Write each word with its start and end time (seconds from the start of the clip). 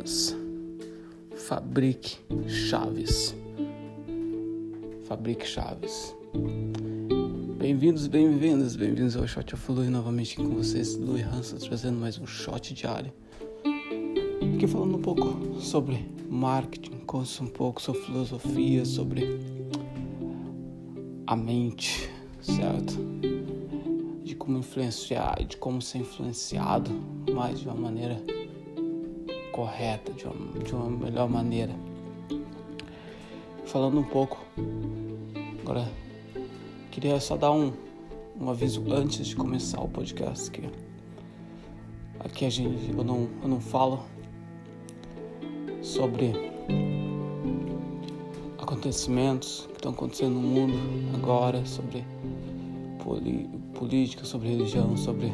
problemas. 0.00 0.36
Fabrique 1.36 2.18
chaves. 2.46 3.34
Fabrique 5.04 5.46
chaves. 5.46 6.14
Bem-vindos, 7.58 8.06
bem-vindas, 8.06 8.76
bem-vindos 8.76 9.16
ao 9.16 9.26
Shot 9.26 9.54
of 9.54 9.72
Lui, 9.72 9.88
novamente 9.88 10.36
com 10.36 10.48
vocês, 10.48 10.96
Lui 10.96 11.20
Hansa, 11.20 11.56
trazendo 11.56 11.98
mais 11.98 12.18
um 12.18 12.26
shot 12.26 12.72
diário. 12.72 13.12
Aqui 14.54 14.66
falando 14.66 14.96
um 14.96 15.02
pouco 15.02 15.60
sobre 15.60 16.08
marketing, 16.28 16.92
um 17.42 17.46
pouco 17.46 17.82
sobre 17.82 18.00
filosofia, 18.02 18.84
sobre 18.84 19.40
a 21.26 21.36
mente, 21.36 22.10
certo? 22.40 22.94
De 24.24 24.34
como 24.34 24.58
influenciar, 24.58 25.44
de 25.44 25.56
como 25.56 25.82
ser 25.82 25.98
influenciado 25.98 26.90
mais 27.30 27.60
de 27.60 27.68
uma 27.68 27.76
maneira 27.76 28.22
correta, 29.50 30.12
de 30.12 30.26
uma, 30.26 30.58
de 30.62 30.74
uma 30.74 30.90
melhor 30.90 31.28
maneira. 31.28 31.74
Falando 33.66 34.00
um 34.00 34.04
pouco, 34.04 34.44
agora 35.60 35.88
queria 36.90 37.20
só 37.20 37.36
dar 37.36 37.52
um, 37.52 37.72
um 38.40 38.50
aviso 38.50 38.82
antes 38.92 39.26
de 39.26 39.36
começar 39.36 39.80
o 39.80 39.88
podcast 39.88 40.50
que 40.50 40.68
aqui 42.18 42.44
a 42.44 42.50
gente 42.50 42.90
eu 42.90 43.04
não, 43.04 43.28
eu 43.42 43.48
não 43.48 43.60
falo 43.60 44.00
sobre 45.82 46.32
acontecimentos 48.58 49.66
que 49.68 49.74
estão 49.74 49.92
acontecendo 49.92 50.34
no 50.34 50.42
mundo 50.42 50.74
agora, 51.14 51.64
sobre 51.64 52.04
política, 53.74 54.24
sobre 54.24 54.48
religião, 54.48 54.96
sobre 54.96 55.32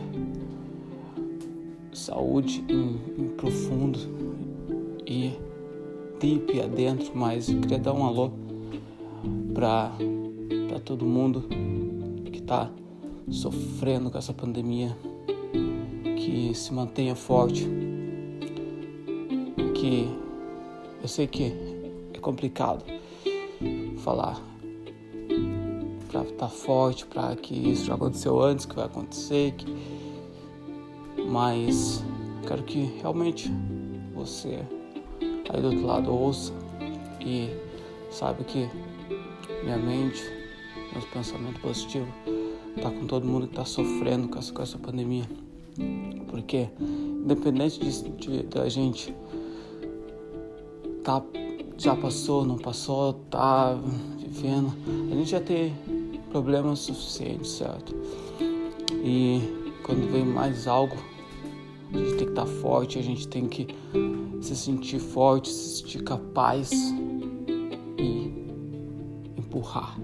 saúde 1.96 2.64
em, 2.68 3.22
em 3.22 3.28
profundo. 3.28 3.98
E 5.06 5.32
deep 6.18 6.60
adentro, 6.60 7.12
mas 7.14 7.48
eu 7.48 7.60
queria 7.60 7.78
dar 7.78 7.92
um 7.92 8.04
alô 8.04 8.32
para 9.54 9.92
todo 10.84 11.04
mundo 11.04 11.44
que 12.30 12.38
está 12.38 12.70
sofrendo 13.30 14.10
com 14.10 14.18
essa 14.18 14.32
pandemia, 14.32 14.96
que 16.16 16.54
se 16.54 16.72
mantenha 16.72 17.14
forte, 17.14 17.66
que 19.74 20.08
eu 21.02 21.08
sei 21.08 21.26
que 21.26 21.52
é 22.12 22.18
complicado 22.18 22.84
falar 23.98 24.40
para 26.10 26.22
estar 26.22 26.34
tá 26.36 26.48
forte, 26.48 27.06
para 27.06 27.36
que 27.36 27.54
isso 27.54 27.86
já 27.86 27.94
aconteceu 27.94 28.40
antes, 28.40 28.64
que 28.64 28.74
vai 28.74 28.86
acontecer, 28.86 29.52
que 29.52 29.66
mas 31.28 32.02
quero 32.46 32.62
que 32.62 32.98
realmente 33.00 33.52
você 34.14 34.60
aí 35.50 35.60
do 35.60 35.68
outro 35.68 35.86
lado 35.86 36.12
ouça 36.12 36.52
e 37.20 37.50
saiba 38.10 38.42
que 38.44 38.68
minha 39.62 39.76
mente, 39.76 40.22
meus 40.92 41.04
pensamentos 41.06 41.60
positivos 41.60 42.08
tá 42.80 42.90
com 42.90 43.06
todo 43.06 43.26
mundo 43.26 43.46
que 43.46 43.52
está 43.52 43.64
sofrendo 43.64 44.28
com 44.28 44.38
essa, 44.38 44.52
com 44.52 44.62
essa 44.62 44.78
pandemia. 44.78 45.24
Porque 46.28 46.68
independente 46.80 47.80
de, 47.80 48.10
de, 48.10 48.42
da 48.44 48.68
gente 48.68 49.14
tá 51.02 51.22
já 51.78 51.94
passou, 51.94 52.44
não 52.44 52.56
passou, 52.56 53.12
tá 53.30 53.78
vivendo, 54.18 54.72
a 55.12 55.14
gente 55.14 55.30
já 55.30 55.40
tem 55.40 55.74
problemas 56.30 56.78
suficientes, 56.80 57.50
certo? 57.50 57.94
E 59.04 59.40
quando 59.84 60.10
vem 60.10 60.24
mais 60.24 60.66
algo 60.66 60.96
a 61.96 62.04
gente 62.04 62.16
tem 62.16 62.26
que 62.26 62.32
estar 62.32 62.44
tá 62.44 62.46
forte, 62.46 62.98
a 62.98 63.02
gente 63.02 63.28
tem 63.28 63.48
que 63.48 63.66
se 64.40 64.54
sentir 64.54 64.98
forte, 64.98 65.48
se 65.48 65.78
sentir 65.78 66.02
capaz 66.02 66.70
e 67.98 68.32
empurrar 69.36 69.98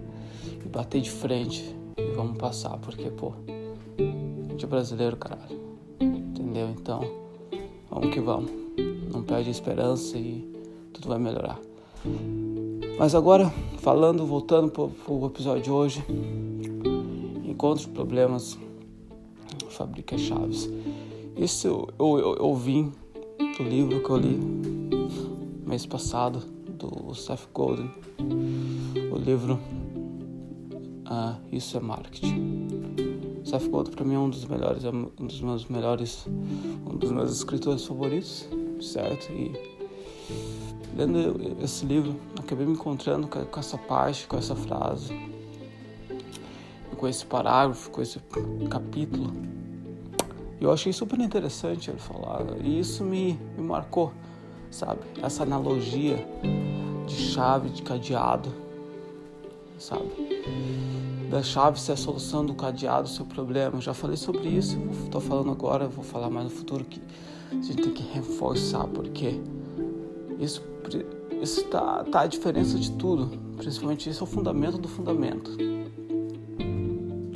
e 0.64 0.68
bater 0.68 1.00
de 1.00 1.10
frente 1.10 1.74
e 1.96 2.12
vamos 2.14 2.38
passar, 2.38 2.78
porque 2.78 3.10
pô, 3.10 3.32
a 3.98 4.50
gente 4.50 4.64
é 4.64 4.68
brasileiro, 4.68 5.16
caralho. 5.16 5.60
Entendeu? 6.00 6.68
Então, 6.70 7.00
vamos 7.90 8.10
que 8.10 8.20
vamos. 8.20 8.50
Não 9.12 9.22
perde 9.22 9.48
a 9.48 9.52
esperança 9.52 10.16
e 10.16 10.50
tudo 10.92 11.08
vai 11.08 11.18
melhorar. 11.18 11.60
Mas 12.98 13.14
agora, 13.14 13.52
falando, 13.78 14.26
voltando 14.26 14.70
pro, 14.70 14.88
pro 14.88 15.26
episódio 15.26 15.62
de 15.62 15.70
hoje, 15.70 16.04
encontros 17.44 17.86
problemas, 17.86 18.58
fabrica 19.70 20.16
chaves. 20.18 20.68
Isso 21.36 21.88
eu, 21.98 22.36
eu 22.38 22.54
vim 22.54 22.92
do 23.56 23.62
livro 23.62 24.02
que 24.02 24.10
eu 24.10 24.16
li 24.16 24.38
mês 25.66 25.86
passado, 25.86 26.40
do 26.78 27.14
Seth 27.14 27.48
Golden, 27.52 27.90
o 29.10 29.16
livro 29.16 29.58
ah, 31.06 31.38
Isso 31.50 31.76
é 31.76 31.80
Marketing. 31.80 32.68
Seth 33.44 33.68
Godin 33.68 33.90
para 33.90 34.04
mim 34.04 34.14
é 34.14 34.18
um 34.18 34.30
dos 34.30 34.44
melhores, 34.44 34.84
é 34.84 34.90
um 34.90 35.26
dos 35.26 35.40
meus 35.40 35.66
melhores, 35.66 36.26
um 36.86 36.96
dos 36.96 37.10
meus 37.10 37.32
escritores 37.32 37.84
favoritos, 37.84 38.48
certo? 38.80 39.30
E 39.32 39.52
lendo 40.96 41.62
esse 41.62 41.84
livro, 41.86 42.16
acabei 42.38 42.66
me 42.66 42.72
encontrando 42.72 43.26
com 43.26 43.60
essa 43.60 43.78
parte, 43.78 44.26
com 44.26 44.36
essa 44.36 44.54
frase, 44.54 45.12
com 46.96 47.08
esse 47.08 47.24
parágrafo, 47.24 47.90
com 47.90 48.02
esse 48.02 48.18
capítulo 48.70 49.32
eu 50.62 50.72
achei 50.72 50.92
super 50.92 51.18
interessante 51.18 51.90
ele 51.90 51.98
falar 51.98 52.44
e 52.62 52.78
isso 52.78 53.02
me, 53.02 53.38
me 53.56 53.64
marcou, 53.64 54.12
sabe? 54.70 55.00
Essa 55.20 55.42
analogia 55.42 56.24
de 57.06 57.14
chave, 57.14 57.68
de 57.68 57.82
cadeado, 57.82 58.48
sabe? 59.78 60.08
Da 61.28 61.42
chave 61.42 61.80
ser 61.80 61.92
a 61.92 61.96
solução 61.96 62.46
do 62.46 62.54
cadeado, 62.54 63.08
seu 63.08 63.26
problema. 63.26 63.76
Eu 63.76 63.80
já 63.80 63.92
falei 63.92 64.16
sobre 64.16 64.48
isso, 64.48 64.78
estou 65.04 65.20
falando 65.20 65.50
agora, 65.50 65.88
vou 65.88 66.04
falar 66.04 66.30
mais 66.30 66.44
no 66.44 66.50
futuro 66.50 66.84
que 66.84 67.02
a 67.50 67.54
gente 67.54 67.82
tem 67.82 67.92
que 67.92 68.02
reforçar, 68.12 68.86
porque 68.86 69.40
isso 70.38 70.62
isso 71.40 71.64
tá, 71.64 72.04
tá 72.04 72.20
a 72.20 72.26
diferença 72.28 72.78
de 72.78 72.92
tudo, 72.92 73.36
principalmente 73.56 74.08
isso 74.08 74.22
é 74.22 74.24
o 74.24 74.26
fundamento 74.30 74.78
do 74.78 74.86
fundamento. 74.86 75.56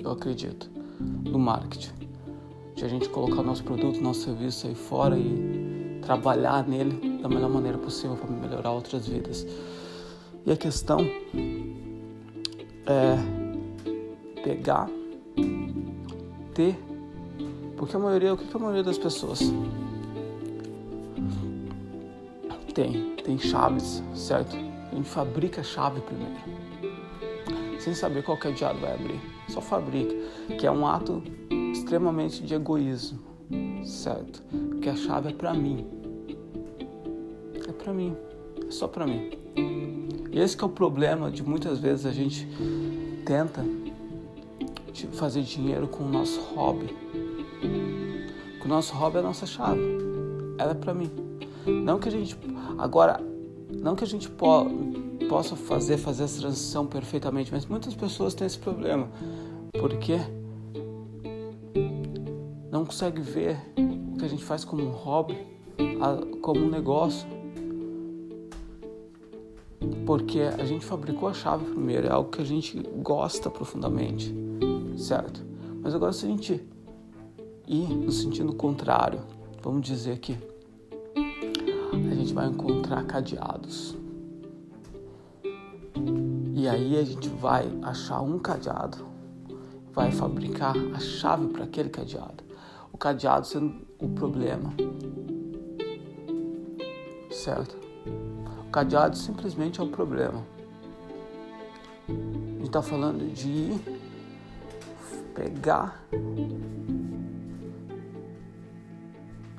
Eu 0.00 0.12
acredito 0.12 0.70
do 1.00 1.38
marketing 1.40 2.05
de 2.76 2.84
a 2.84 2.88
gente 2.88 3.08
colocar 3.08 3.42
nosso 3.42 3.64
produto, 3.64 3.98
nosso 4.02 4.20
serviço 4.20 4.66
aí 4.66 4.74
fora 4.74 5.18
e 5.18 5.98
trabalhar 6.02 6.68
nele 6.68 7.18
da 7.20 7.28
melhor 7.28 7.48
maneira 7.48 7.78
possível 7.78 8.16
para 8.16 8.28
melhorar 8.28 8.70
outras 8.70 9.08
vidas. 9.08 9.46
E 10.44 10.52
a 10.52 10.56
questão 10.56 11.00
é 12.86 14.42
pegar, 14.44 14.88
ter, 16.54 16.78
porque 17.78 17.96
a 17.96 17.98
maioria, 17.98 18.34
o 18.34 18.36
que 18.36 18.54
a 18.54 18.60
maioria 18.60 18.84
das 18.84 18.98
pessoas 18.98 19.40
tem? 22.74 23.16
Tem 23.24 23.38
chaves, 23.38 24.02
certo? 24.14 24.54
A 24.54 24.94
gente 24.94 25.08
fabrica 25.08 25.62
a 25.62 25.64
chave 25.64 26.02
primeiro, 26.02 26.36
sem 27.80 27.94
saber 27.94 28.22
qual 28.22 28.38
que 28.38 28.48
é 28.48 28.50
diabo 28.52 28.80
vai 28.80 28.92
abrir. 28.92 29.20
Só 29.48 29.62
fabrica, 29.62 30.14
que 30.58 30.66
é 30.66 30.70
um 30.70 30.86
ato 30.86 31.22
extremamente 31.86 32.42
de 32.42 32.52
egoísmo, 32.52 33.20
certo? 33.84 34.42
Porque 34.70 34.88
a 34.88 34.96
chave 34.96 35.28
é 35.28 35.32
para 35.32 35.54
mim. 35.54 35.86
É 37.68 37.70
para 37.70 37.92
mim, 37.94 38.16
é 38.66 38.70
só 38.72 38.88
para 38.88 39.06
mim. 39.06 39.30
Esse 40.32 40.60
é 40.60 40.64
o 40.64 40.68
problema 40.68 41.30
de 41.30 41.44
muitas 41.44 41.78
vezes 41.78 42.04
a 42.04 42.10
gente 42.10 42.44
tenta 43.24 43.64
fazer 45.12 45.42
dinheiro 45.42 45.86
com 45.86 46.02
o 46.02 46.08
nosso 46.08 46.40
hobby. 46.56 46.92
O 48.64 48.66
nosso 48.66 48.92
hobby 48.92 49.18
é 49.18 49.20
a 49.20 49.22
nossa 49.22 49.46
chave. 49.46 49.80
Ela 50.58 50.72
é 50.72 50.74
para 50.74 50.92
mim. 50.92 51.08
Não 51.64 52.00
que 52.00 52.08
a 52.08 52.12
gente 52.12 52.36
agora, 52.78 53.20
não 53.70 53.94
que 53.94 54.02
a 54.02 54.06
gente 54.08 54.28
po, 54.28 54.66
possa 55.28 55.54
fazer 55.54 55.98
fazer 55.98 56.24
essa 56.24 56.40
transição 56.40 56.84
perfeitamente, 56.84 57.52
mas 57.52 57.64
muitas 57.64 57.94
pessoas 57.94 58.34
têm 58.34 58.44
esse 58.44 58.58
problema. 58.58 59.08
Por 59.72 59.96
quê? 59.98 60.18
Não 62.76 62.84
consegue 62.84 63.22
ver 63.22 63.56
o 63.78 64.18
que 64.18 64.24
a 64.26 64.28
gente 64.28 64.44
faz 64.44 64.62
como 64.62 64.82
um 64.82 64.90
hobby, 64.90 65.38
como 66.42 66.60
um 66.60 66.68
negócio. 66.68 67.26
Porque 70.04 70.40
a 70.40 70.64
gente 70.64 70.84
fabricou 70.84 71.28
a 71.28 71.32
chave 71.32 71.64
primeiro, 71.64 72.06
é 72.06 72.10
algo 72.10 72.30
que 72.30 72.42
a 72.42 72.44
gente 72.44 72.78
gosta 72.98 73.48
profundamente, 73.48 74.34
certo? 74.98 75.42
Mas 75.82 75.94
agora 75.94 76.12
se 76.12 76.26
a 76.26 76.28
gente 76.28 76.62
ir 77.66 77.88
no 77.88 78.12
sentido 78.12 78.54
contrário, 78.54 79.20
vamos 79.62 79.80
dizer 79.80 80.18
que 80.18 80.36
a 81.16 82.14
gente 82.14 82.34
vai 82.34 82.46
encontrar 82.46 83.04
cadeados. 83.04 83.96
E 86.54 86.68
aí 86.68 86.98
a 86.98 87.04
gente 87.04 87.28
vai 87.30 87.70
achar 87.82 88.20
um 88.20 88.38
cadeado, 88.38 89.06
vai 89.92 90.12
fabricar 90.12 90.76
a 90.94 90.98
chave 90.98 91.48
para 91.48 91.64
aquele 91.64 91.88
cadeado 91.88 92.45
o 92.96 92.98
cadeado 92.98 93.46
sendo 93.46 93.86
o 94.00 94.08
problema. 94.08 94.72
certo? 97.30 97.76
O 98.66 98.70
cadeado 98.70 99.14
simplesmente 99.18 99.78
é 99.78 99.84
um 99.84 99.90
problema. 99.90 100.42
A 102.08 102.12
gente 102.12 102.64
está 102.64 102.80
falando 102.80 103.30
de 103.34 103.78
pegar 105.34 106.02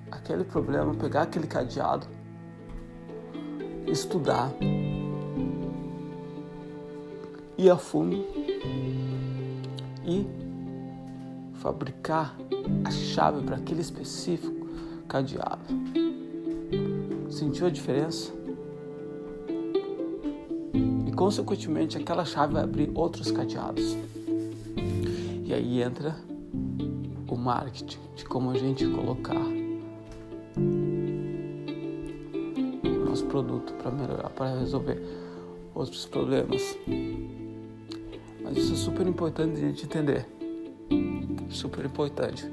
aquele 0.10 0.44
problema, 0.44 0.96
pegar 0.96 1.22
aquele 1.22 1.46
cadeado, 1.46 2.08
estudar, 3.86 4.52
ir 7.56 7.70
a 7.70 7.78
fundo 7.78 8.26
e 10.04 10.47
fabricar 11.58 12.36
a 12.84 12.92
chave 12.92 13.44
para 13.44 13.58
aquele 13.58 13.82
específico 13.82 14.68
cadeado. 15.08 15.66
Sentiu 17.30 17.68
a 17.68 17.70
diferença? 17.70 18.32
E 21.06 21.12
consequentemente 21.12 21.98
aquela 21.98 22.26
chave 22.26 22.54
vai 22.54 22.64
abrir 22.64 22.92
outros 22.94 23.32
cadeados. 23.32 23.98
E 25.44 25.54
aí 25.54 25.82
entra 25.82 26.16
o 27.28 27.36
marketing, 27.36 28.00
de 28.16 28.26
como 28.26 28.52
a 28.52 28.58
gente 28.58 28.86
colocar 28.88 29.36
o 32.84 33.06
nosso 33.06 33.26
produto 33.26 33.74
para 33.74 33.92
melhorar, 33.92 34.30
para 34.30 34.60
resolver 34.60 35.02
outros 35.74 36.06
problemas. 36.06 36.78
Mas 38.44 38.58
isso 38.58 38.74
é 38.74 38.78
super 38.78 39.06
importante 39.08 39.58
a 39.58 39.68
gente 39.68 39.86
entender. 39.86 40.37
Super 41.50 41.86
importante. 41.86 42.50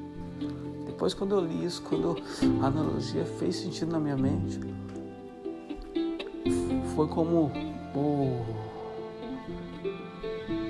Depois 0.85 1.13
quando 1.13 1.35
eu 1.35 1.45
li 1.45 1.65
isso, 1.65 1.81
quando 1.81 2.15
a 2.61 2.67
analogia 2.67 3.25
fez 3.25 3.57
sentido 3.57 3.91
na 3.91 3.99
minha 3.99 4.17
mente, 4.17 4.59
foi 6.95 7.07
como 7.07 7.51
o 7.93 8.65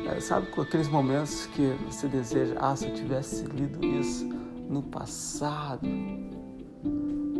é, 0.07 0.19
sabe 0.19 0.47
aqueles 0.61 0.87
momentos 0.87 1.47
que 1.47 1.75
você 1.89 2.07
deseja, 2.07 2.55
ah, 2.59 2.75
se 2.75 2.87
eu 2.87 2.93
tivesse 2.93 3.43
lido 3.45 3.83
isso 3.83 4.25
no 4.69 4.81
passado. 4.81 5.87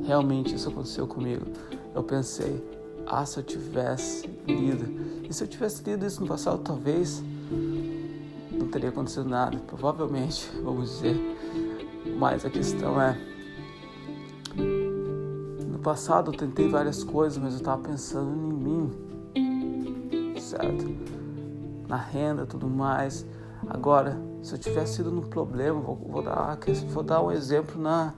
Realmente 0.06 0.56
isso 0.56 0.70
aconteceu 0.70 1.08
comigo. 1.08 1.46
Eu 1.94 2.04
pensei, 2.04 2.64
ah, 3.06 3.26
se 3.26 3.38
eu 3.40 3.44
tivesse 3.44 4.28
lido. 4.48 5.24
E 5.30 5.34
se 5.34 5.44
eu 5.44 5.48
tivesse 5.48 5.84
lido 5.84 6.06
isso 6.06 6.22
no 6.22 6.28
passado, 6.28 6.60
talvez 6.64 7.24
teria 8.76 8.90
acontecido 8.90 9.30
nada. 9.30 9.58
Provavelmente, 9.68 10.52
vamos 10.62 10.90
dizer. 10.90 11.16
Mas 12.18 12.46
a 12.46 12.50
questão 12.50 13.02
é. 13.02 13.18
No 14.56 15.80
passado 15.80 16.32
eu 16.32 16.38
tentei 16.38 16.70
várias 16.70 17.04
coisas, 17.04 17.38
mas 17.38 17.54
eu 17.54 17.60
estava 17.60 17.82
pensando 17.82 18.32
em 18.32 18.54
mim. 18.54 18.92
Certo? 20.40 20.86
na 21.88 21.98
renda 21.98 22.46
tudo 22.46 22.68
mais. 22.68 23.26
Agora, 23.68 24.20
se 24.42 24.54
eu 24.54 24.58
tivesse 24.58 24.96
sido 24.96 25.12
no 25.12 25.22
problema, 25.22 25.80
vou, 25.80 25.96
vou, 25.96 26.22
dar, 26.22 26.58
vou 26.90 27.04
dar 27.04 27.22
um 27.22 27.32
exemplo 27.32 27.82
na, 27.82 28.14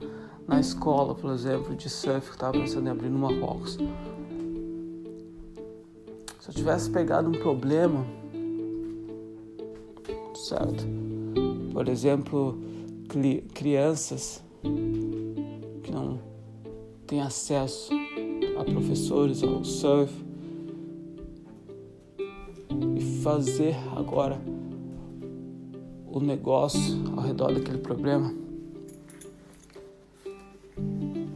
na 0.46 0.60
escola, 0.60 1.14
por 1.14 1.30
exemplo, 1.32 1.74
de 1.74 1.88
surf, 1.88 2.28
que 2.28 2.34
estava 2.34 2.52
pensando 2.52 2.86
em 2.86 2.90
abrir 2.90 3.08
numa 3.08 3.32
box. 3.32 3.78
Se 6.40 6.50
eu 6.50 6.54
tivesse 6.54 6.90
pegado 6.90 7.28
um 7.28 7.32
problema, 7.32 8.04
certo? 10.38 10.86
Por 11.72 11.88
exemplo, 11.88 12.58
crianças 13.54 14.42
que 15.82 15.90
não 15.90 16.18
têm 17.06 17.20
acesso 17.20 17.92
a 18.58 18.64
professores 18.64 19.42
ao 19.42 19.64
surf, 19.64 20.12
fazer 23.22 23.74
agora 23.96 24.40
o 26.06 26.20
negócio 26.20 26.96
ao 27.16 27.22
redor 27.22 27.52
daquele 27.52 27.78
problema 27.78 28.32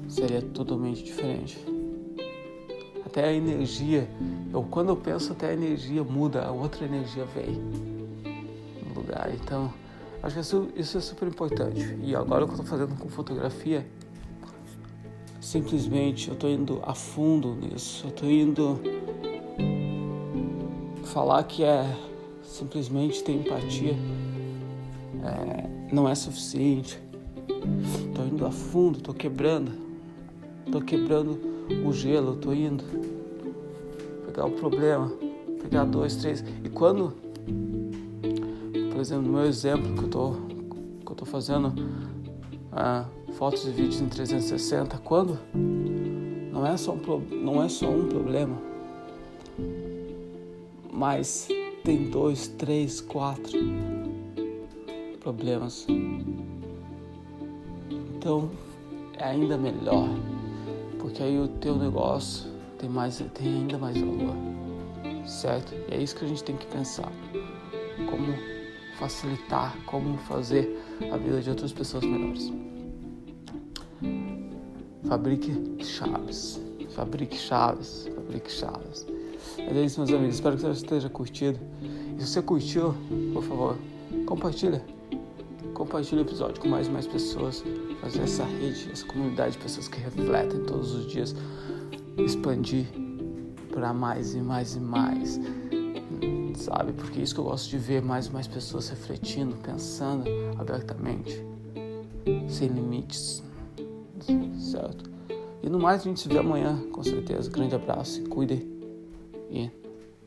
seria 0.09 0.41
totalmente 0.41 1.03
diferente. 1.03 1.59
Até 3.05 3.25
a 3.29 3.33
energia, 3.33 4.09
eu 4.53 4.63
quando 4.63 4.91
eu 4.91 4.97
penso 4.97 5.33
até 5.33 5.51
a 5.51 5.53
energia 5.53 6.03
muda, 6.03 6.45
a 6.45 6.53
outra 6.53 6.85
energia 6.87 7.25
vem 7.27 8.02
lugar. 9.13 9.31
Então, 9.35 9.73
acho 10.23 10.35
que 10.35 10.41
isso, 10.41 10.69
isso 10.75 10.99
é 10.99 11.01
super 11.01 11.29
importante. 11.29 11.97
E 12.03 12.17
agora 12.17 12.45
o 12.45 12.49
que 12.49 12.55
eu 12.55 12.61
estou 12.61 12.79
fazendo 12.79 12.99
com 12.99 13.09
fotografia, 13.09 13.87
simplesmente 15.41 16.29
eu 16.29 16.35
estou 16.35 16.51
indo 16.51 16.81
a 16.83 16.95
fundo 16.95 17.55
nisso. 17.55 18.07
Eu 18.07 18.11
estou 18.11 18.31
indo 18.31 18.81
falar 21.05 21.45
que 21.45 21.63
é 21.63 21.85
simplesmente 22.43 23.23
ter 23.23 23.33
empatia 23.33 23.95
é, 25.23 25.69
não 25.93 26.09
é 26.09 26.15
suficiente. 26.15 26.99
Tô 28.15 28.23
indo 28.23 28.47
a 28.47 28.51
fundo, 28.51 29.01
tô 29.01 29.13
quebrando, 29.13 29.73
tô 30.71 30.81
quebrando 30.81 31.39
o 31.85 31.93
gelo, 31.93 32.37
tô 32.37 32.53
indo 32.53 32.85
pegar 34.27 34.47
o 34.47 34.53
problema, 34.53 35.13
pegar 35.61 35.85
dois, 35.85 36.17
três. 36.17 36.43
E 36.65 36.69
quando, 36.69 37.15
exemplo, 39.03 39.27
no 39.27 39.33
meu 39.33 39.47
exemplo 39.47 39.95
que 39.95 40.05
eu 40.05 40.09
tô, 40.09 40.31
que 41.05 41.13
eu 41.13 41.17
tô 41.17 41.27
fazendo 41.27 41.75
é, 42.73 43.33
fotos 43.35 43.67
e 43.67 43.71
vídeos 43.71 44.01
em 44.01 44.09
360, 44.09 44.97
quando 44.99 45.39
não 46.51 46.67
é 46.67 46.77
só 46.79 46.93
um, 46.93 47.21
não 47.43 47.63
é 47.63 47.69
só 47.69 47.91
um 47.91 48.09
problema 48.09 48.73
mas 51.03 51.49
tem 51.83 52.11
dois, 52.11 52.47
três, 52.47 53.01
quatro 53.01 53.59
problemas. 55.19 55.85
Então 57.91 58.49
é 59.19 59.25
ainda 59.25 59.59
melhor, 59.59 60.09
porque 61.01 61.21
aí 61.25 61.41
o 61.41 61.49
teu 61.49 61.77
negócio 61.77 62.49
tem, 62.79 62.89
mais, 62.89 63.19
tem 63.35 63.49
ainda 63.49 63.79
mais 63.79 63.99
valor, 63.99 64.37
certo? 65.27 65.75
E 65.89 65.95
é 65.95 66.01
isso 66.01 66.15
que 66.15 66.25
a 66.25 66.29
gente 66.29 66.45
tem 66.45 66.57
que 66.57 66.67
pensar. 66.67 67.11
Como 68.09 68.62
facilitar, 68.99 69.77
como 69.87 70.17
fazer 70.19 70.79
a 71.13 71.17
vida 71.17 71.41
de 71.41 71.51
outras 71.51 71.73
pessoas 71.73 72.05
melhores. 72.05 72.53
Fabrique 75.05 75.53
chaves, 75.85 76.61
fabrique 76.91 77.37
chaves, 77.37 78.09
fabrique 78.15 78.51
chaves. 78.51 79.07
Mas 79.59 79.77
é 79.77 79.85
isso, 79.85 80.01
meus 80.01 80.13
amigos. 80.13 80.37
Espero 80.37 80.57
que 80.57 80.63
você 80.63 80.71
esteja 80.73 81.09
curtido. 81.09 81.59
E 82.19 82.23
se 82.23 82.29
você 82.29 82.43
curtiu, 82.43 82.95
por 83.33 83.43
favor, 83.43 83.79
compartilha. 84.27 84.83
Compartilha 85.75 86.23
o 86.23 86.25
episódio 86.25 86.61
com 86.61 86.69
mais 86.69 86.87
e 86.87 86.91
mais 86.91 87.07
pessoas. 87.07 87.65
Fazer 88.01 88.23
essa 88.23 88.45
rede, 88.45 88.91
essa 88.93 89.05
comunidade 89.07 89.53
de 89.53 89.59
pessoas 89.59 89.89
que 89.89 90.01
refletem 90.01 90.65
todos 90.65 90.95
os 90.95 91.07
dias. 91.07 91.35
Expandir 92.19 92.87
para 93.73 93.93
mais 93.93 94.35
e 94.35 94.41
mais 94.41 94.75
e 94.75 94.81
mais. 94.81 95.41
Sabe? 96.75 96.95
Porque 96.95 97.21
é 97.21 97.23
isso 97.23 97.35
que 97.35 97.41
eu 97.41 97.45
gosto 97.45 97.69
de 97.69 97.77
ver 97.77 98.01
mais 98.01 98.27
e 98.27 98.33
mais 98.33 98.47
pessoas 98.47 98.89
refletindo, 98.89 99.55
pensando 99.57 100.25
abertamente. 100.59 101.45
Sem 102.49 102.69
limites. 102.69 103.43
Certo? 104.59 105.11
E 105.63 105.69
no 105.69 105.79
mais, 105.79 106.01
a 106.01 106.05
gente 106.05 106.21
se 106.21 106.29
vê 106.29 106.39
amanhã, 106.39 106.83
com 106.91 107.03
certeza. 107.03 107.51
Grande 107.51 107.75
abraço 107.75 108.23
cuide 108.25 108.67
e 109.51 109.71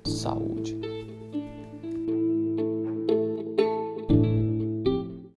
saúde. 0.08 0.78